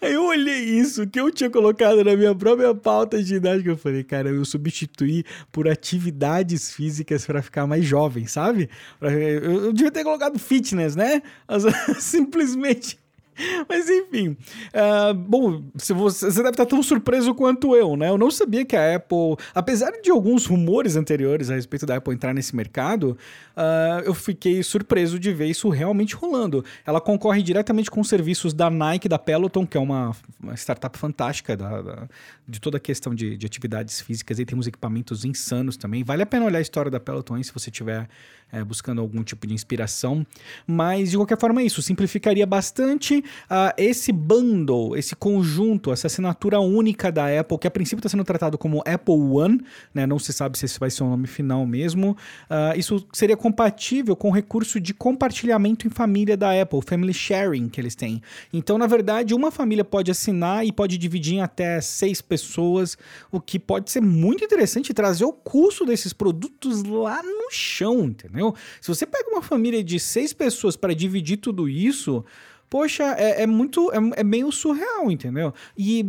Eu 0.00 0.24
olhei 0.24 0.64
isso, 0.64 1.06
que 1.06 1.20
eu 1.20 1.30
tinha 1.30 1.50
colocado 1.50 2.02
na 2.02 2.16
minha 2.16 2.34
própria 2.34 2.74
pauta 2.74 3.22
de 3.22 3.28
ginástica. 3.28 3.70
Eu 3.70 3.76
falei, 3.76 4.02
cara, 4.02 4.30
eu 4.30 4.44
substituí 4.44 5.22
por 5.52 5.68
atividades 5.68 6.72
físicas 6.72 7.26
para 7.26 7.42
ficar 7.42 7.66
mais 7.66 7.84
jovem, 7.84 8.26
sabe? 8.26 8.70
Eu 9.00 9.72
devia 9.74 9.90
ter 9.90 10.02
colocado 10.02 10.38
fitness, 10.38 10.96
né? 10.96 11.22
Simplesmente 12.00 12.98
Mas 13.68 13.88
enfim, 13.88 14.36
uh, 14.74 15.14
bom, 15.14 15.62
você, 15.74 15.92
você 15.92 16.36
deve 16.36 16.50
estar 16.50 16.66
tão 16.66 16.82
surpreso 16.82 17.34
quanto 17.34 17.74
eu, 17.74 17.96
né? 17.96 18.08
Eu 18.08 18.18
não 18.18 18.30
sabia 18.30 18.64
que 18.64 18.74
a 18.74 18.96
Apple, 18.96 19.36
apesar 19.54 19.90
de 20.02 20.10
alguns 20.10 20.46
rumores 20.46 20.96
anteriores 20.96 21.50
a 21.50 21.54
respeito 21.54 21.84
da 21.84 21.96
Apple 21.96 22.14
entrar 22.14 22.32
nesse 22.32 22.56
mercado, 22.56 23.16
uh, 23.56 24.02
eu 24.04 24.14
fiquei 24.14 24.62
surpreso 24.62 25.18
de 25.18 25.32
ver 25.32 25.46
isso 25.46 25.68
realmente 25.68 26.14
rolando. 26.14 26.64
Ela 26.86 27.00
concorre 27.00 27.42
diretamente 27.42 27.90
com 27.90 28.02
serviços 28.02 28.54
da 28.54 28.70
Nike, 28.70 29.08
da 29.08 29.18
Peloton, 29.18 29.66
que 29.66 29.76
é 29.76 29.80
uma, 29.80 30.16
uma 30.42 30.54
startup 30.54 30.96
fantástica 30.98 31.56
da, 31.56 31.82
da, 31.82 32.08
de 32.48 32.60
toda 32.60 32.78
a 32.78 32.80
questão 32.80 33.14
de, 33.14 33.36
de 33.36 33.46
atividades 33.46 34.00
físicas. 34.00 34.38
E 34.38 34.44
temos 34.44 34.66
equipamentos 34.66 35.24
insanos 35.24 35.76
também. 35.76 36.02
Vale 36.02 36.22
a 36.22 36.26
pena 36.26 36.46
olhar 36.46 36.58
a 36.58 36.62
história 36.62 36.90
da 36.90 36.98
Peloton 36.98 37.34
aí, 37.34 37.44
se 37.44 37.52
você 37.52 37.70
tiver 37.70 38.08
é, 38.52 38.62
buscando 38.62 39.00
algum 39.00 39.22
tipo 39.22 39.46
de 39.46 39.54
inspiração. 39.54 40.26
Mas, 40.66 41.10
de 41.10 41.16
qualquer 41.16 41.38
forma, 41.38 41.60
é 41.60 41.64
isso. 41.64 41.82
Simplificaria 41.82 42.46
bastante 42.46 43.24
uh, 43.50 43.72
esse 43.76 44.12
bundle, 44.12 44.96
esse 44.96 45.14
conjunto, 45.14 45.92
essa 45.92 46.06
assinatura 46.06 46.60
única 46.60 47.10
da 47.10 47.40
Apple, 47.40 47.58
que 47.58 47.66
a 47.66 47.70
princípio 47.70 48.00
está 48.00 48.08
sendo 48.08 48.24
tratado 48.24 48.58
como 48.58 48.82
Apple 48.86 49.14
One, 49.14 49.60
né? 49.94 50.06
não 50.06 50.18
se 50.18 50.32
sabe 50.32 50.58
se 50.58 50.64
esse 50.64 50.78
vai 50.78 50.90
ser 50.90 51.02
o 51.02 51.08
nome 51.08 51.26
final 51.26 51.66
mesmo. 51.66 52.16
Uh, 52.50 52.78
isso 52.78 53.06
seria 53.12 53.36
compatível 53.36 54.16
com 54.16 54.28
o 54.28 54.32
recurso 54.32 54.80
de 54.80 54.94
compartilhamento 54.94 55.86
em 55.86 55.90
família 55.90 56.36
da 56.36 56.60
Apple, 56.60 56.80
Family 56.86 57.14
Sharing 57.14 57.68
que 57.68 57.80
eles 57.80 57.94
têm. 57.94 58.22
Então, 58.52 58.78
na 58.78 58.86
verdade, 58.86 59.34
uma 59.34 59.50
família 59.50 59.84
pode 59.84 60.10
assinar 60.10 60.66
e 60.66 60.72
pode 60.72 60.98
dividir 60.98 61.34
em 61.34 61.40
até 61.40 61.80
seis 61.80 62.20
pessoas, 62.20 62.96
o 63.30 63.40
que 63.40 63.58
pode 63.58 63.90
ser 63.90 64.00
muito 64.00 64.44
interessante 64.44 64.94
trazer 64.94 65.24
o 65.24 65.32
custo 65.32 65.84
desses 65.84 66.12
produtos 66.12 66.82
lá 66.82 67.22
no 67.22 67.50
chão, 67.50 68.04
entendeu? 68.04 68.54
Se 68.80 68.88
você 68.88 69.06
pega 69.06 69.30
uma 69.30 69.42
família 69.42 69.82
de 69.82 69.98
seis 69.98 70.32
pessoas 70.32 70.76
para 70.76 70.94
dividir 70.94 71.38
tudo 71.38 71.68
isso, 71.68 72.24
poxa, 72.68 73.14
é, 73.18 73.42
é 73.42 73.46
muito, 73.46 73.90
é, 73.92 74.20
é 74.20 74.24
meio 74.24 74.50
surreal, 74.50 75.10
entendeu? 75.10 75.52
E 75.76 76.04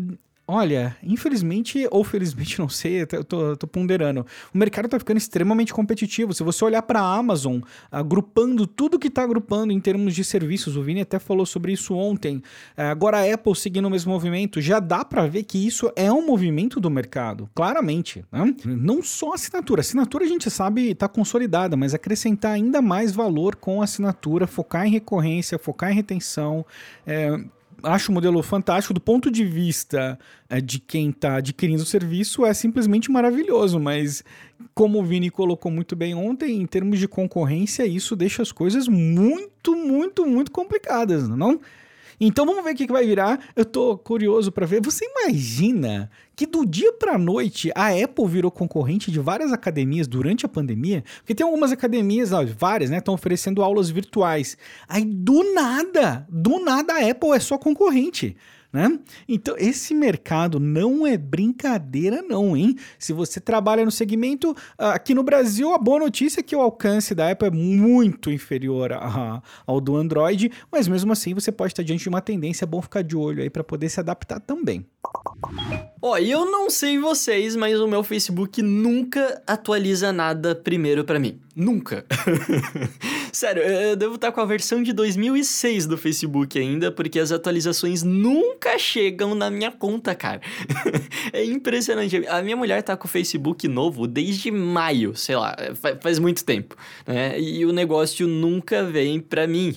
Olha, 0.50 0.96
infelizmente, 1.04 1.86
ou 1.92 2.06
felizmente, 2.06 2.58
não 2.60 2.70
sei, 2.70 3.06
eu 3.12 3.24
tô, 3.24 3.58
tô 3.58 3.68
ponderando. 3.68 4.26
O 4.54 4.58
mercado 4.58 4.88
tá 4.88 4.98
ficando 4.98 5.18
extremamente 5.18 5.74
competitivo. 5.74 6.34
Se 6.34 6.42
você 6.42 6.64
olhar 6.64 6.82
para 6.84 7.02
a 7.02 7.16
Amazon, 7.16 7.60
agrupando 7.92 8.66
tudo 8.66 8.98
que 8.98 9.10
tá 9.10 9.24
agrupando 9.24 9.74
em 9.74 9.80
termos 9.82 10.16
de 10.16 10.24
serviços, 10.24 10.78
o 10.78 10.82
Vini 10.82 11.02
até 11.02 11.20
falou 11.20 11.46
sobre 11.46 11.74
isso 11.74 11.94
ontem. 11.94 12.42
É, 12.78 12.86
agora 12.86 13.18
a 13.18 13.34
Apple 13.34 13.54
seguindo 13.58 13.88
o 13.88 13.90
mesmo 13.90 14.14
movimento, 14.14 14.62
já 14.62 14.80
dá 14.80 15.04
para 15.04 15.28
ver 15.28 15.44
que 15.44 15.68
isso 15.68 15.92
é 15.98 16.10
um 16.10 16.26
movimento 16.26 16.80
do 16.80 16.90
mercado, 16.90 17.50
claramente. 17.54 18.24
Né? 18.32 18.56
Não 18.64 19.04
só 19.04 19.34
assinatura. 19.34 19.82
Assinatura 19.82 20.24
a 20.24 20.30
gente 20.30 20.50
sabe 20.50 20.96
tá 20.96 21.10
consolidada, 21.10 21.76
mas 21.76 21.94
acrescentar 21.94 22.54
ainda 22.54 22.82
mais 22.82 23.12
valor 23.12 23.58
com 23.58 23.82
a 23.82 23.84
assinatura, 23.84 24.48
focar 24.48 24.88
em 24.88 24.92
recorrência, 24.92 25.60
focar 25.60 25.92
em 25.92 25.96
retenção. 25.96 26.66
É, 27.06 27.38
acho 27.84 28.12
o 28.12 28.14
modelo 28.14 28.42
fantástico 28.42 28.94
do 28.94 29.00
ponto 29.00 29.30
de 29.30 29.44
vista 29.44 30.18
é, 30.50 30.60
de 30.60 30.80
quem 30.80 31.10
está 31.10 31.38
adquirindo 31.38 31.84
o 31.84 31.86
serviço, 31.86 32.46
é 32.46 32.54
simplesmente 32.54 33.12
maravilhoso, 33.12 33.80
mas 33.80 34.24
como 34.74 35.00
o 35.00 35.04
Vini 35.04 35.30
colocou 35.30 35.72
muito 35.72 35.96
bem 35.96 36.16
ontem, 36.16 36.62
em 36.62 36.66
termos 36.66 37.00
de 37.00 37.08
concorrência, 37.08 37.86
isso 37.86 38.16
deixa 38.16 38.42
as 38.42 38.52
coisas 38.52 38.88
muito, 38.88 39.76
muito, 39.76 40.26
muito 40.26 40.52
complicadas, 40.52 41.28
não? 41.28 41.60
Então 42.20 42.46
vamos 42.46 42.64
ver 42.64 42.72
o 42.72 42.76
que, 42.76 42.88
vai 42.88 43.06
virar. 43.06 43.40
Eu 43.56 43.64
tô 43.64 43.98
curioso 43.98 44.52
para 44.52 44.66
ver. 44.66 44.82
Você 44.82 45.06
imagina 45.06 46.10
que 46.36 46.48
do 46.48 46.66
dia 46.66 46.92
para 46.94 47.18
noite 47.18 47.72
a 47.76 47.90
Apple 47.90 48.28
virou 48.28 48.50
concorrente 48.50 49.12
de 49.12 49.20
várias 49.20 49.54
academias 49.54 50.08
durante 50.08 50.46
a 50.46 50.50
pandemia? 50.50 51.04
Porque 51.18 51.36
tem 51.36 51.46
algumas 51.46 51.72
academias, 51.72 52.32
várias, 52.58 52.90
né, 52.90 52.98
estão 52.98 53.14
oferecendo 53.14 53.62
aulas 53.62 53.90
virtuais. 53.90 54.58
Aí 54.88 55.06
do 55.06 55.54
nada, 55.54 56.28
do 56.30 56.60
nada 56.60 56.94
a 56.94 57.10
Apple 57.10 57.32
é 57.32 57.40
só 57.40 57.58
concorrente. 57.58 58.36
Né? 58.72 59.00
Então, 59.28 59.56
esse 59.58 59.94
mercado 59.94 60.60
não 60.60 61.08
é 61.08 61.18
brincadeira, 61.18 62.22
não, 62.22 62.56
hein? 62.56 62.76
Se 63.00 63.14
você 63.14 63.40
trabalha 63.40 63.86
no 63.86 63.92
segmento, 63.92 64.56
aqui 64.78 65.14
no 65.14 65.24
Brasil, 65.24 65.74
a 65.74 65.78
boa 65.78 66.00
notícia 66.00 66.42
é 66.42 66.44
que 66.44 66.56
o 66.56 66.62
alcance 66.62 67.16
da 67.16 67.32
Apple 67.32 67.48
é 67.48 67.52
muito 67.52 68.30
inferior 68.30 68.92
a, 68.94 69.42
ao 69.66 69.80
do 69.80 69.96
Android, 69.96 70.52
mas 70.72 70.88
mesmo 70.88 71.12
assim 71.14 71.34
você 71.34 71.52
pode 71.52 71.72
estar 71.72 71.84
diante 71.84 72.04
de 72.04 72.10
uma 72.10 72.22
tendência, 72.22 72.66
é 72.66 72.68
bom 72.68 72.82
ficar 72.82 73.04
de 73.04 73.16
olho 73.16 73.42
aí 73.42 73.50
para 73.50 73.64
poder 73.64 73.88
se 73.90 74.00
adaptar 74.00 74.40
também. 74.42 74.86
Ó, 76.02 76.12
oh, 76.12 76.18
eu 76.18 76.46
não 76.46 76.70
sei 76.70 76.98
vocês, 76.98 77.56
mas 77.56 77.80
o 77.80 77.88
meu 77.88 78.04
Facebook 78.04 78.62
nunca 78.62 79.42
atualiza 79.48 80.14
nada 80.14 80.54
primeiro 80.54 81.04
para 81.04 81.20
mim. 81.20 81.40
Nunca. 81.56 82.06
Sério, 83.34 83.64
eu 83.64 83.96
devo 83.96 84.14
estar 84.14 84.32
com 84.32 84.40
a 84.40 84.46
versão 84.46 84.84
de 84.84 84.94
2006 84.94 85.88
do 85.88 85.98
Facebook 85.98 86.58
ainda, 86.58 86.92
porque 86.92 87.20
as 87.20 87.32
atualizações 87.32 88.04
nunca 88.04 88.78
chegam 88.78 89.34
na 89.34 89.50
minha 89.50 89.72
conta, 89.72 90.14
cara. 90.14 90.40
é 91.34 91.44
impressionante. 91.44 92.28
A 92.28 92.44
minha 92.44 92.56
mulher 92.56 92.84
tá 92.84 92.96
com 92.96 93.08
o 93.08 93.10
Facebook 93.10 93.68
novo 93.68 94.06
desde 94.06 94.52
maio, 94.52 95.16
sei 95.16 95.36
lá, 95.36 95.56
faz 96.00 96.20
muito 96.20 96.46
tempo, 96.46 96.76
né? 97.08 97.40
E 97.40 97.66
o 97.66 97.74
negócio 97.74 98.28
nunca 98.28 98.84
vem 98.84 99.20
pra 99.20 99.48
mim. 99.48 99.76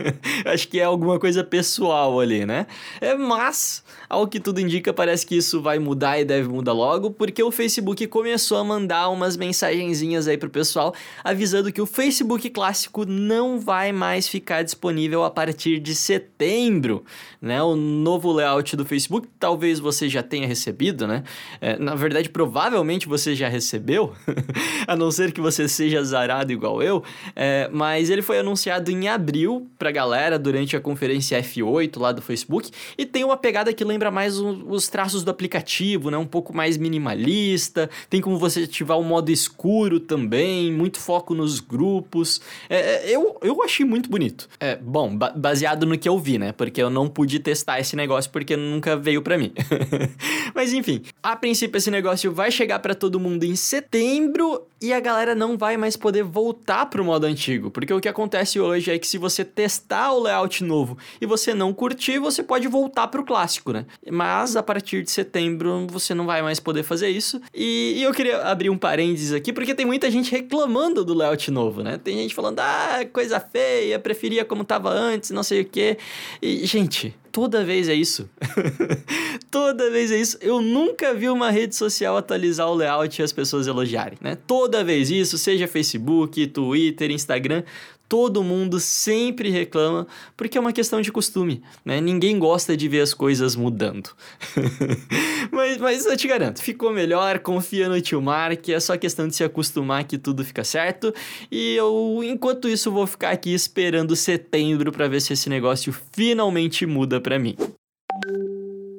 Acho 0.44 0.68
que 0.68 0.78
é 0.78 0.84
alguma 0.84 1.18
coisa 1.18 1.42
pessoal 1.42 2.20
ali, 2.20 2.44
né? 2.44 2.66
É, 3.00 3.14
mas, 3.14 3.82
ao 4.06 4.26
que 4.26 4.38
tudo 4.38 4.60
indica, 4.60 4.71
parece 4.80 5.26
que 5.26 5.36
isso 5.36 5.60
vai 5.60 5.78
mudar 5.78 6.18
e 6.20 6.24
deve 6.24 6.48
mudar 6.48 6.72
logo, 6.72 7.10
porque 7.10 7.42
o 7.42 7.50
Facebook 7.50 8.06
começou 8.06 8.58
a 8.58 8.64
mandar 8.64 9.08
umas 9.08 9.36
mensagenzinhas 9.36 10.28
aí 10.28 10.38
pro 10.38 10.48
pessoal 10.48 10.94
avisando 11.24 11.72
que 11.72 11.80
o 11.80 11.86
Facebook 11.86 12.48
clássico 12.50 13.04
não 13.04 13.58
vai 13.58 13.92
mais 13.92 14.28
ficar 14.28 14.62
disponível 14.62 15.24
a 15.24 15.30
partir 15.30 15.78
de 15.78 15.94
setembro, 15.94 17.04
né? 17.40 17.62
O 17.62 17.74
novo 17.74 18.32
layout 18.32 18.76
do 18.76 18.84
Facebook, 18.84 19.28
talvez 19.38 19.78
você 19.80 20.08
já 20.08 20.22
tenha 20.22 20.46
recebido, 20.46 21.06
né? 21.06 21.24
É, 21.60 21.76
na 21.78 21.94
verdade, 21.94 22.28
provavelmente 22.28 23.08
você 23.08 23.34
já 23.34 23.48
recebeu, 23.48 24.12
a 24.86 24.96
não 24.96 25.10
ser 25.10 25.32
que 25.32 25.40
você 25.40 25.68
seja 25.68 26.02
zarado 26.02 26.52
igual 26.52 26.82
eu, 26.82 27.02
é, 27.34 27.68
mas 27.72 28.10
ele 28.10 28.22
foi 28.22 28.38
anunciado 28.38 28.90
em 28.90 29.08
abril 29.08 29.66
pra 29.78 29.90
galera 29.90 30.38
durante 30.38 30.76
a 30.76 30.80
conferência 30.80 31.40
F8 31.42 31.98
lá 31.98 32.12
do 32.12 32.22
Facebook 32.22 32.70
e 32.96 33.04
tem 33.04 33.24
uma 33.24 33.36
pegada 33.36 33.72
que 33.72 33.84
lembra 33.84 34.10
mais 34.10 34.38
os 34.66 34.88
traços 34.88 35.22
do 35.24 35.30
aplicativo, 35.30 36.10
né? 36.10 36.16
Um 36.16 36.26
pouco 36.26 36.54
mais 36.54 36.76
minimalista, 36.76 37.88
tem 38.08 38.20
como 38.20 38.38
você 38.38 38.60
ativar 38.60 38.98
o 38.98 39.04
modo 39.04 39.30
escuro 39.30 40.00
também, 40.00 40.72
muito 40.72 40.98
foco 40.98 41.34
nos 41.34 41.60
grupos. 41.60 42.40
É, 42.68 43.10
é, 43.10 43.16
eu, 43.16 43.38
eu 43.42 43.62
achei 43.62 43.84
muito 43.84 44.10
bonito. 44.10 44.48
É, 44.60 44.76
bom, 44.76 45.16
ba 45.16 45.32
baseado 45.34 45.86
no 45.86 45.98
que 45.98 46.08
eu 46.08 46.18
vi, 46.18 46.38
né? 46.38 46.52
Porque 46.52 46.82
eu 46.82 46.90
não 46.90 47.08
pude 47.08 47.38
testar 47.38 47.80
esse 47.80 47.96
negócio 47.96 48.30
porque 48.30 48.56
nunca 48.56 48.96
veio 48.96 49.22
para 49.22 49.36
mim. 49.38 49.52
Mas 50.54 50.72
enfim, 50.72 51.02
a 51.22 51.34
princípio 51.36 51.78
esse 51.78 51.90
negócio 51.90 52.32
vai 52.32 52.50
chegar 52.50 52.78
para 52.78 52.94
todo 52.94 53.18
mundo 53.18 53.44
em 53.44 53.56
setembro 53.56 54.66
e 54.82 54.92
a 54.92 54.98
galera 54.98 55.32
não 55.32 55.56
vai 55.56 55.76
mais 55.76 55.96
poder 55.96 56.24
voltar 56.24 56.86
pro 56.86 57.04
modo 57.04 57.24
antigo, 57.24 57.70
porque 57.70 57.94
o 57.94 58.00
que 58.00 58.08
acontece 58.08 58.58
hoje 58.58 58.90
é 58.90 58.98
que 58.98 59.06
se 59.06 59.16
você 59.16 59.44
testar 59.44 60.12
o 60.12 60.20
layout 60.20 60.64
novo 60.64 60.98
e 61.20 61.26
você 61.26 61.54
não 61.54 61.72
curtir, 61.72 62.18
você 62.18 62.42
pode 62.42 62.66
voltar 62.66 63.06
pro 63.06 63.24
clássico, 63.24 63.72
né? 63.72 63.86
Mas 64.10 64.41
a 64.56 64.62
partir 64.62 65.02
de 65.02 65.10
setembro 65.10 65.86
você 65.88 66.14
não 66.14 66.26
vai 66.26 66.42
mais 66.42 66.60
poder 66.60 66.82
fazer 66.82 67.08
isso. 67.08 67.40
E, 67.54 67.94
e 67.96 68.02
eu 68.02 68.12
queria 68.12 68.42
abrir 68.42 68.70
um 68.70 68.78
parênteses 68.78 69.32
aqui, 69.32 69.52
porque 69.52 69.74
tem 69.74 69.86
muita 69.86 70.10
gente 70.10 70.30
reclamando 70.30 71.04
do 71.04 71.14
layout 71.14 71.50
novo, 71.50 71.82
né? 71.82 71.98
Tem 72.02 72.16
gente 72.16 72.34
falando, 72.34 72.60
ah, 72.60 73.00
coisa 73.12 73.40
feia, 73.40 73.98
preferia 73.98 74.44
como 74.44 74.64
tava 74.64 74.90
antes, 74.90 75.30
não 75.30 75.42
sei 75.42 75.62
o 75.62 75.64
quê. 75.64 75.96
E, 76.40 76.66
gente, 76.66 77.14
toda 77.32 77.64
vez 77.64 77.88
é 77.88 77.94
isso. 77.94 78.28
toda 79.50 79.90
vez 79.90 80.12
é 80.12 80.18
isso. 80.18 80.36
Eu 80.40 80.60
nunca 80.60 81.14
vi 81.14 81.28
uma 81.28 81.50
rede 81.50 81.74
social 81.74 82.16
atualizar 82.16 82.68
o 82.68 82.74
layout 82.74 83.20
e 83.20 83.24
as 83.24 83.32
pessoas 83.32 83.66
elogiarem, 83.66 84.18
né? 84.20 84.36
Toda 84.46 84.84
vez 84.84 85.10
isso, 85.10 85.38
seja 85.38 85.66
Facebook, 85.66 86.46
Twitter, 86.48 87.10
Instagram, 87.10 87.62
todo 88.12 88.44
mundo 88.44 88.78
sempre 88.78 89.48
reclama 89.48 90.06
porque 90.36 90.58
é 90.58 90.60
uma 90.60 90.74
questão 90.74 91.00
de 91.00 91.10
costume, 91.10 91.62
né? 91.82 91.98
Ninguém 91.98 92.38
gosta 92.38 92.76
de 92.76 92.86
ver 92.86 93.00
as 93.00 93.14
coisas 93.14 93.56
mudando. 93.56 94.10
mas, 95.50 95.78
mas 95.78 96.04
eu 96.04 96.14
te 96.14 96.28
garanto, 96.28 96.62
ficou 96.62 96.92
melhor, 96.92 97.38
confia 97.38 97.88
no 97.88 97.98
tio 98.02 98.20
Mark, 98.20 98.68
é 98.68 98.78
só 98.78 98.98
questão 98.98 99.26
de 99.26 99.34
se 99.34 99.42
acostumar 99.42 100.04
que 100.04 100.18
tudo 100.18 100.44
fica 100.44 100.62
certo. 100.62 101.14
E 101.50 101.74
eu, 101.74 102.20
enquanto 102.22 102.68
isso, 102.68 102.92
vou 102.92 103.06
ficar 103.06 103.30
aqui 103.30 103.54
esperando 103.54 104.14
setembro 104.14 104.92
para 104.92 105.08
ver 105.08 105.22
se 105.22 105.32
esse 105.32 105.48
negócio 105.48 105.90
finalmente 106.12 106.84
muda 106.84 107.18
para 107.18 107.38
mim. 107.38 107.56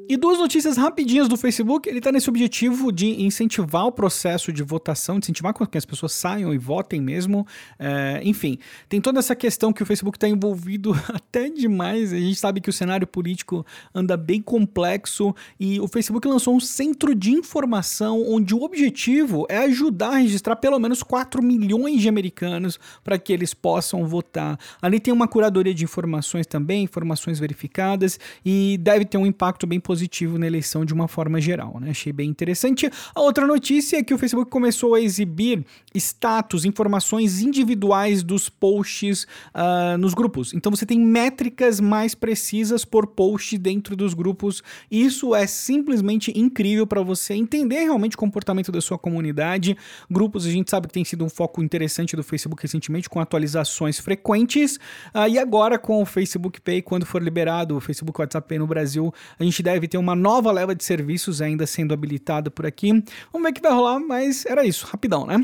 E 0.09 0.17
duas 0.17 0.37
notícias 0.37 0.75
rapidinhas 0.75 1.29
do 1.29 1.37
Facebook. 1.37 1.87
Ele 1.87 1.99
está 1.99 2.11
nesse 2.11 2.29
objetivo 2.29 2.91
de 2.91 3.23
incentivar 3.23 3.85
o 3.85 3.91
processo 3.91 4.51
de 4.51 4.61
votação, 4.61 5.17
de 5.17 5.25
incentivar 5.25 5.53
que 5.53 5.77
as 5.77 5.85
pessoas 5.85 6.11
saiam 6.11 6.53
e 6.53 6.57
votem 6.57 6.99
mesmo. 6.99 7.47
É, 7.79 8.19
enfim, 8.23 8.57
tem 8.89 8.99
toda 8.99 9.19
essa 9.19 9.33
questão 9.33 9.71
que 9.71 9.81
o 9.81 9.85
Facebook 9.85 10.17
está 10.17 10.27
envolvido 10.27 10.91
até 11.07 11.49
demais. 11.49 12.11
A 12.11 12.17
gente 12.17 12.35
sabe 12.35 12.59
que 12.59 12.69
o 12.69 12.73
cenário 12.73 13.07
político 13.07 13.65
anda 13.95 14.17
bem 14.17 14.41
complexo 14.41 15.33
e 15.57 15.79
o 15.79 15.87
Facebook 15.87 16.27
lançou 16.27 16.53
um 16.53 16.59
centro 16.59 17.15
de 17.15 17.31
informação 17.31 18.21
onde 18.27 18.53
o 18.53 18.61
objetivo 18.61 19.45
é 19.47 19.59
ajudar 19.59 20.09
a 20.09 20.17
registrar 20.17 20.57
pelo 20.57 20.79
menos 20.79 21.01
4 21.01 21.41
milhões 21.41 22.01
de 22.01 22.09
americanos 22.09 22.77
para 23.03 23.17
que 23.17 23.31
eles 23.31 23.53
possam 23.53 24.05
votar. 24.05 24.59
Ali 24.81 24.99
tem 24.99 25.13
uma 25.13 25.29
curadoria 25.29 25.73
de 25.73 25.85
informações 25.85 26.45
também, 26.45 26.83
informações 26.83 27.39
verificadas 27.39 28.19
e 28.45 28.77
deve 28.81 29.05
ter 29.05 29.17
um 29.17 29.25
impacto 29.25 29.65
bem 29.65 29.79
positivo 29.79 29.92
positivo 29.93 30.39
na 30.39 30.47
eleição 30.47 30.83
de 30.83 30.91
uma 30.91 31.07
forma 31.07 31.39
geral, 31.39 31.79
né? 31.79 31.91
Achei 31.91 32.11
bem 32.11 32.27
interessante. 32.27 32.89
A 33.13 33.21
outra 33.21 33.45
notícia 33.45 33.97
é 33.97 34.03
que 34.03 34.11
o 34.11 34.17
Facebook 34.17 34.49
começou 34.49 34.95
a 34.95 34.99
exibir 34.99 35.63
status, 35.93 36.65
informações 36.65 37.41
individuais 37.41 38.23
dos 38.23 38.49
posts 38.49 39.27
uh, 39.53 39.95
nos 39.99 40.15
grupos. 40.15 40.51
Então 40.51 40.71
você 40.71 40.83
tem 40.83 40.99
métricas 40.99 41.79
mais 41.79 42.15
precisas 42.15 42.83
por 42.83 43.05
post 43.05 43.55
dentro 43.59 43.95
dos 43.95 44.15
grupos. 44.15 44.63
Isso 44.89 45.35
é 45.35 45.45
simplesmente 45.45 46.33
incrível 46.35 46.87
para 46.87 47.03
você 47.03 47.35
entender 47.35 47.83
realmente 47.83 48.15
o 48.15 48.19
comportamento 48.19 48.71
da 48.71 48.81
sua 48.81 48.97
comunidade. 48.97 49.77
Grupos 50.09 50.47
a 50.47 50.49
gente 50.49 50.71
sabe 50.71 50.87
que 50.87 50.93
tem 50.93 51.05
sido 51.05 51.23
um 51.23 51.29
foco 51.29 51.61
interessante 51.61 52.15
do 52.15 52.23
Facebook 52.23 52.59
recentemente, 52.63 53.07
com 53.07 53.19
atualizações 53.19 53.99
frequentes. 53.99 54.77
Uh, 55.13 55.29
e 55.29 55.37
agora 55.37 55.77
com 55.77 56.01
o 56.01 56.05
Facebook 56.05 56.59
Pay, 56.61 56.81
quando 56.81 57.05
for 57.05 57.21
liberado 57.21 57.77
o 57.77 57.79
Facebook 57.79 58.19
WhatsApp 58.19 58.47
Pay 58.47 58.57
no 58.57 58.65
Brasil, 58.65 59.13
a 59.37 59.43
gente 59.43 59.61
deve 59.61 59.82
deve 59.83 59.87
ter 59.89 59.97
uma 59.97 60.15
nova 60.15 60.51
leva 60.51 60.73
de 60.73 60.83
serviços 60.83 61.41
ainda 61.41 61.67
sendo 61.67 61.93
habilitada 61.93 62.49
por 62.49 62.65
aqui. 62.65 62.91
Vamos 63.31 63.45
ver 63.45 63.51
o 63.51 63.53
que 63.53 63.61
vai 63.61 63.71
rolar, 63.73 63.99
mas 63.99 64.45
era 64.45 64.65
isso, 64.65 64.85
rapidão, 64.85 65.25
né? 65.25 65.43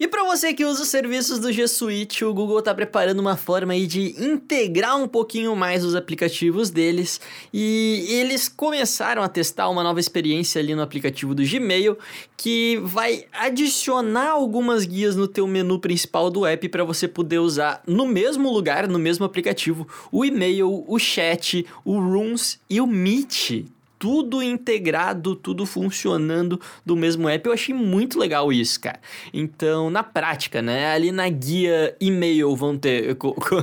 E 0.00 0.06
para 0.06 0.22
você 0.22 0.54
que 0.54 0.64
usa 0.64 0.84
os 0.84 0.88
serviços 0.88 1.40
do 1.40 1.52
G 1.52 1.66
Suite, 1.66 2.24
o 2.24 2.32
Google 2.32 2.60
está 2.60 2.72
preparando 2.72 3.18
uma 3.18 3.36
forma 3.36 3.72
aí 3.72 3.84
de 3.84 4.14
integrar 4.22 4.96
um 4.96 5.08
pouquinho 5.08 5.56
mais 5.56 5.84
os 5.84 5.96
aplicativos 5.96 6.70
deles. 6.70 7.20
E 7.52 8.06
eles 8.08 8.48
começaram 8.48 9.24
a 9.24 9.28
testar 9.28 9.68
uma 9.68 9.82
nova 9.82 9.98
experiência 9.98 10.60
ali 10.60 10.72
no 10.72 10.82
aplicativo 10.82 11.34
do 11.34 11.42
Gmail, 11.42 11.98
que 12.36 12.76
vai 12.84 13.24
adicionar 13.32 14.30
algumas 14.30 14.84
guias 14.84 15.16
no 15.16 15.26
teu 15.26 15.48
menu 15.48 15.80
principal 15.80 16.30
do 16.30 16.46
app 16.46 16.68
para 16.68 16.84
você 16.84 17.08
poder 17.08 17.40
usar 17.40 17.82
no 17.84 18.06
mesmo 18.06 18.52
lugar, 18.52 18.86
no 18.86 19.00
mesmo 19.00 19.24
aplicativo, 19.24 19.84
o 20.12 20.24
e-mail, 20.24 20.84
o 20.86 20.96
chat, 21.00 21.66
o 21.84 21.98
Rooms 21.98 22.60
e 22.70 22.80
o 22.80 22.86
Meet 22.86 23.66
tudo 23.98 24.42
integrado, 24.42 25.34
tudo 25.34 25.66
funcionando 25.66 26.60
do 26.86 26.96
mesmo 26.96 27.28
app. 27.28 27.46
Eu 27.46 27.52
achei 27.52 27.74
muito 27.74 28.18
legal 28.18 28.52
isso, 28.52 28.80
cara. 28.80 29.00
Então, 29.32 29.90
na 29.90 30.02
prática, 30.02 30.62
né? 30.62 30.92
Ali 30.92 31.10
na 31.10 31.28
guia 31.28 31.96
e-mail 32.00 32.54
vão 32.54 32.78
ter, 32.78 33.16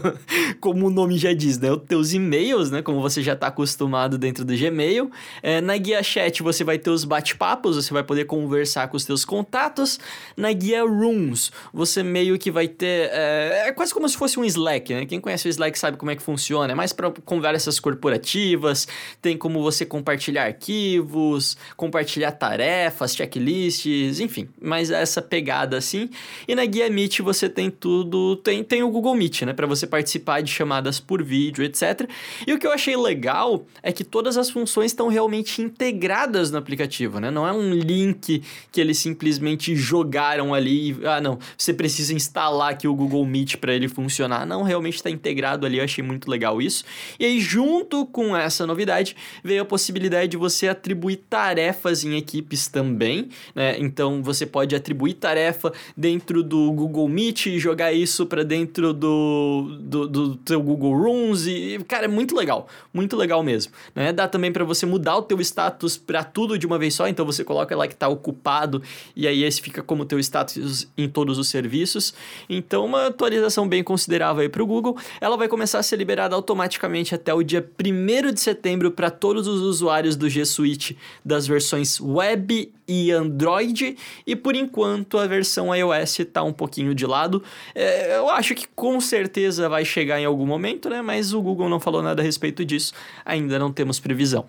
como 0.60 0.88
o 0.88 0.90
nome 0.90 1.18
já 1.18 1.34
diz, 1.34 1.58
né? 1.58 1.72
Os 1.72 1.84
teus 1.84 2.14
e-mails, 2.14 2.70
né? 2.70 2.82
Como 2.82 3.02
você 3.02 3.24
já 3.24 3.34
está 3.34 3.48
acostumado 3.48 4.18
dentro 4.18 4.44
do 4.44 4.56
Gmail. 4.56 5.10
É, 5.42 5.62
na 5.62 5.78
guia 5.78 6.04
chat 6.04 6.44
você 6.44 6.64
vai 6.64 6.78
ter 6.78 6.90
os 6.90 7.06
bate-papos, 7.06 7.78
você 7.78 7.94
vai 7.94 8.04
poder 8.04 8.26
conversar 8.26 8.90
com 8.90 8.98
os 8.98 9.06
teus 9.06 9.24
contatos. 9.24 10.00
Na 10.36 10.52
guia 10.52 10.84
Rooms, 10.84 11.52
você 11.74 12.04
meio 12.04 12.38
que 12.38 12.52
vai 12.52 12.68
ter. 12.68 13.10
É, 13.14 13.68
é 13.68 13.72
quase 13.72 13.94
como 13.94 14.08
se 14.10 14.18
fosse 14.18 14.38
um 14.38 14.44
Slack, 14.44 14.94
né? 14.94 15.06
Quem 15.06 15.22
conhece 15.22 15.48
o 15.48 15.50
Slack 15.50 15.80
sabe 15.80 15.98
como 15.98 16.12
é 16.12 16.16
que 16.16 16.22
funciona. 16.22 16.74
É 16.74 16.76
mais 16.76 16.92
para 16.92 17.10
conversas 17.24 17.80
corporativas, 17.80 18.88
tem 19.22 19.38
como 19.38 19.62
você 19.62 19.86
compartilhar 19.86 20.25
compartilhar 20.26 20.46
arquivos, 20.46 21.58
compartilhar 21.76 22.32
tarefas, 22.32 23.16
checklists, 23.16 24.20
enfim, 24.20 24.50
mas 24.60 24.90
essa 24.90 25.22
pegada 25.22 25.78
assim. 25.78 26.10
E 26.48 26.56
na 26.56 26.66
guia 26.66 26.90
Meet 26.90 27.20
você 27.20 27.48
tem 27.48 27.70
tudo, 27.70 28.36
tem, 28.38 28.64
tem 28.64 28.82
o 28.82 28.90
Google 28.90 29.16
Meet, 29.16 29.44
né, 29.44 29.54
para 29.54 29.68
você 29.68 29.86
participar 29.86 30.42
de 30.42 30.52
chamadas 30.52 31.00
por 31.00 31.24
vídeo, 31.24 31.64
etc. 31.64 32.10
E 32.48 32.54
o 32.54 32.60
que 32.60 32.66
eu 32.66 32.72
achei 32.72 32.96
legal 32.96 33.66
é 33.84 33.92
que 33.92 34.04
todas 34.04 34.38
as 34.38 34.50
funções 34.50 34.92
estão 34.92 35.08
realmente 35.08 35.62
integradas 35.62 36.50
no 36.52 36.58
aplicativo, 36.58 37.20
né? 37.20 37.30
Não 37.30 37.48
é 37.48 37.52
um 37.52 37.74
link 37.74 38.42
que 38.72 38.82
eles 38.82 38.98
simplesmente 38.98 39.76
jogaram 39.76 40.54
ali, 40.54 40.98
ah, 41.04 41.22
não, 41.22 41.38
você 41.58 41.74
precisa 41.74 42.14
instalar 42.14 42.72
aqui 42.72 42.88
o 42.88 42.96
Google 42.96 43.26
Meet 43.26 43.58
para 43.58 43.74
ele 43.74 43.88
funcionar. 43.88 44.46
Não, 44.46 44.64
realmente 44.64 44.96
está 44.96 45.10
integrado 45.10 45.66
ali, 45.66 45.78
eu 45.78 45.84
achei 45.84 46.04
muito 46.04 46.30
legal 46.30 46.62
isso. 46.62 46.84
E 47.20 47.26
aí 47.26 47.40
junto 47.40 48.06
com 48.06 48.36
essa 48.36 48.66
novidade 48.66 49.16
veio 49.44 49.62
a 49.62 49.66
possibilidade 49.66 50.15
ideia 50.16 50.28
de 50.28 50.38
você 50.38 50.68
atribuir 50.68 51.18
tarefas 51.30 52.04
em 52.04 52.16
equipes 52.16 52.68
também, 52.68 53.30
né? 53.54 53.76
Então 53.80 54.24
você 54.24 54.46
pode 54.46 54.76
atribuir 54.76 55.16
tarefa 55.16 55.74
dentro 55.96 56.42
do 56.42 56.72
Google 56.72 57.08
Meet 57.08 57.48
e 57.48 57.60
jogar 57.60 57.92
isso 57.92 58.26
para 58.26 58.44
dentro 58.44 58.94
do, 58.94 59.78
do, 59.80 60.08
do 60.08 60.36
teu 60.38 60.62
Google 60.62 60.96
Rooms 60.96 61.46
e, 61.46 61.80
cara, 61.88 62.06
é 62.06 62.08
muito 62.08 62.36
legal, 62.36 62.68
muito 62.94 63.16
legal 63.18 63.44
mesmo, 63.44 63.74
né? 63.94 64.14
Dá 64.14 64.28
também 64.28 64.52
para 64.52 64.64
você 64.64 64.86
mudar 64.86 65.18
o 65.18 65.22
teu 65.22 65.40
status 65.42 65.98
para 65.98 66.24
tudo 66.24 66.58
de 66.58 66.66
uma 66.66 66.78
vez 66.78 66.94
só, 66.94 67.08
então 67.08 67.26
você 67.26 67.44
coloca 67.44 67.76
lá 67.76 67.88
que 67.88 67.94
está 67.94 68.08
ocupado 68.08 68.82
e 69.16 69.28
aí 69.28 69.44
esse 69.44 69.62
fica 69.62 69.84
como 69.84 70.06
teu 70.06 70.20
status 70.20 70.88
em 70.98 71.10
todos 71.10 71.38
os 71.38 71.50
serviços. 71.50 72.14
Então 72.50 72.86
uma 72.86 73.08
atualização 73.08 73.68
bem 73.68 73.84
considerável 73.84 74.42
aí 74.42 74.50
para 74.50 74.64
o 74.64 74.66
Google. 74.66 74.98
Ela 75.20 75.36
vai 75.36 75.48
começar 75.48 75.80
a 75.80 75.84
ser 75.84 75.98
liberada 75.98 76.36
automaticamente 76.36 77.14
até 77.14 77.34
o 77.34 77.44
dia 77.44 77.66
1 77.80 78.34
de 78.34 78.40
setembro 78.40 78.92
para 78.92 79.10
todos 79.10 79.48
os 79.48 79.62
usuários 79.62 80.05
usuários 80.06 80.16
do 80.16 80.30
G 80.30 80.46
Suite 80.46 80.98
das 81.24 81.48
versões 81.48 82.00
web 82.00 82.72
e 82.88 83.12
Android, 83.12 83.98
e 84.26 84.36
por 84.36 84.56
enquanto 84.56 85.18
a 85.18 85.26
versão 85.26 85.76
iOS 85.76 86.20
está 86.20 86.44
um 86.44 86.54
pouquinho 86.54 86.94
de 86.94 87.06
lado. 87.06 87.42
É, 87.74 88.18
eu 88.18 88.30
acho 88.30 88.54
que 88.54 88.68
com 88.76 89.02
certeza 89.02 89.68
vai 89.68 89.84
chegar 89.84 90.20
em 90.20 90.26
algum 90.26 90.46
momento, 90.46 90.90
né? 90.90 91.02
Mas 91.02 91.34
o 91.34 91.42
Google 91.42 91.68
não 91.68 91.80
falou 91.80 92.04
nada 92.04 92.22
a 92.22 92.26
respeito 92.26 92.64
disso, 92.64 92.94
ainda 93.26 93.58
não 93.58 93.72
temos 93.72 94.00
previsão. 94.00 94.46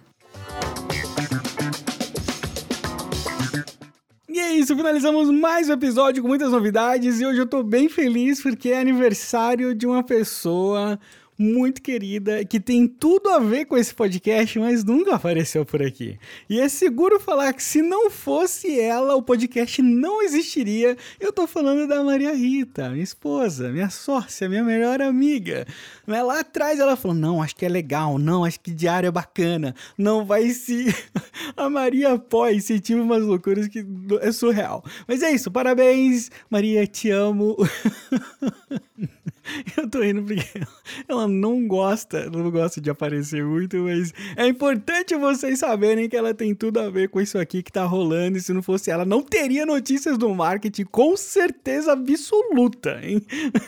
E 4.28 4.38
é 4.38 4.52
isso, 4.52 4.76
finalizamos 4.76 5.30
mais 5.30 5.70
um 5.70 5.72
episódio 5.72 6.22
com 6.22 6.28
muitas 6.28 6.52
novidades 6.52 7.20
e 7.20 7.26
hoje 7.26 7.40
eu 7.40 7.46
tô 7.46 7.62
bem 7.62 7.88
feliz 7.88 8.42
porque 8.42 8.68
é 8.68 8.78
aniversário 8.78 9.74
de 9.74 9.86
uma 9.86 10.02
pessoa 10.02 10.98
muito 11.38 11.82
querida, 11.82 12.44
que 12.44 12.58
tem 12.58 12.86
tudo 12.88 13.28
a 13.28 13.38
ver 13.38 13.66
com 13.66 13.76
esse 13.76 13.94
podcast, 13.94 14.58
mas 14.58 14.84
nunca 14.84 15.16
apareceu 15.16 15.64
por 15.64 15.82
aqui. 15.82 16.18
E 16.48 16.60
é 16.60 16.68
seguro 16.68 17.20
falar 17.20 17.52
que 17.52 17.62
se 17.62 17.82
não 17.82 18.10
fosse 18.10 18.80
ela, 18.80 19.14
o 19.14 19.22
podcast 19.22 19.82
não 19.82 20.22
existiria. 20.22 20.96
Eu 21.20 21.32
tô 21.32 21.46
falando 21.46 21.86
da 21.86 22.02
Maria 22.02 22.34
Rita, 22.34 22.88
minha 22.88 23.04
esposa, 23.04 23.70
minha 23.70 23.90
sócia, 23.90 24.48
minha 24.48 24.64
melhor 24.64 25.02
amiga. 25.02 25.66
Lá 26.06 26.40
atrás 26.40 26.80
ela 26.80 26.96
falou: 26.96 27.16
não, 27.16 27.42
acho 27.42 27.54
que 27.54 27.66
é 27.66 27.68
legal, 27.68 28.18
não, 28.18 28.44
acho 28.44 28.60
que 28.60 28.70
diário 28.70 29.08
é 29.08 29.10
bacana, 29.10 29.74
não 29.98 30.24
vai 30.24 30.48
se. 30.50 30.86
A 31.56 31.68
Maria 31.68 32.14
apoia, 32.14 32.54
incentiva 32.54 33.02
umas 33.02 33.22
loucuras 33.22 33.68
que 33.68 33.84
é 34.20 34.32
surreal. 34.32 34.84
Mas 35.06 35.22
é 35.22 35.30
isso, 35.30 35.50
parabéns, 35.50 36.30
Maria, 36.50 36.86
te 36.86 37.10
amo. 37.10 37.56
Eu 39.76 39.88
tô 39.88 40.02
indo 40.02 40.22
porque 40.22 40.44
ela 41.08 41.26
não 41.26 41.66
gosta, 41.66 42.28
não 42.30 42.50
gosta 42.50 42.80
de 42.80 42.90
aparecer 42.90 43.44
muito, 43.44 43.76
mas 43.78 44.12
é 44.36 44.46
importante 44.46 45.14
vocês 45.16 45.58
saberem 45.58 46.08
que 46.08 46.16
ela 46.16 46.34
tem 46.34 46.54
tudo 46.54 46.80
a 46.80 46.90
ver 46.90 47.08
com 47.08 47.20
isso 47.20 47.38
aqui 47.38 47.62
que 47.62 47.72
tá 47.72 47.84
rolando. 47.84 48.38
E 48.38 48.40
se 48.40 48.52
não 48.52 48.62
fosse 48.62 48.90
ela, 48.90 49.04
não 49.04 49.22
teria 49.22 49.64
notícias 49.64 50.18
do 50.18 50.32
marketing, 50.34 50.84
com 50.84 51.16
certeza 51.16 51.92
absoluta, 51.92 52.98
hein? 53.02 53.24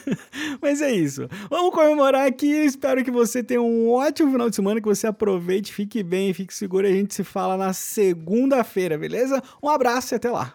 Mas 0.61 0.81
é 0.81 0.91
isso. 0.93 1.29
Vamos 1.49 1.75
comemorar 1.75 2.27
aqui. 2.27 2.51
Espero 2.51 3.05
que 3.05 3.11
você 3.11 3.43
tenha 3.43 3.63
um 3.63 3.91
ótimo 3.91 4.33
final 4.33 4.51
de 4.51 4.57
semana, 4.57 4.81
que 4.81 4.89
você 4.89 5.07
aproveite, 5.07 5.73
fique 5.73 6.03
bem, 6.03 6.33
fique 6.33 6.55
seguro. 6.55 6.87
E 6.87 6.91
a 6.91 6.95
gente 6.95 7.15
se 7.15 7.25
fala 7.25 7.57
na 7.57 7.73
segunda-feira, 7.73 8.99
beleza? 8.99 9.43
Um 9.63 9.69
abraço 9.69 10.15
e 10.15 10.17
até 10.17 10.31
lá. 10.31 10.55